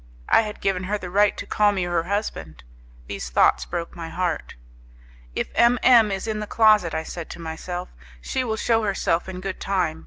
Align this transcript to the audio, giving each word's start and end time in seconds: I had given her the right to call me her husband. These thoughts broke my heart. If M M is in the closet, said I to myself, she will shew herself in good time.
I 0.29 0.41
had 0.41 0.61
given 0.61 0.85
her 0.85 0.97
the 0.97 1.11
right 1.11 1.37
to 1.37 1.45
call 1.45 1.71
me 1.71 1.83
her 1.83 2.01
husband. 2.01 2.63
These 3.05 3.29
thoughts 3.29 3.65
broke 3.67 3.95
my 3.95 4.09
heart. 4.09 4.55
If 5.35 5.49
M 5.53 5.77
M 5.83 6.11
is 6.11 6.25
in 6.25 6.39
the 6.39 6.47
closet, 6.47 6.93
said 7.05 7.27
I 7.27 7.29
to 7.29 7.39
myself, 7.39 7.89
she 8.19 8.43
will 8.43 8.57
shew 8.57 8.81
herself 8.81 9.29
in 9.29 9.41
good 9.41 9.59
time. 9.61 9.99